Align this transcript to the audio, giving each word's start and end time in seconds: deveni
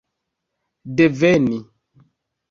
deveni 0.95 1.59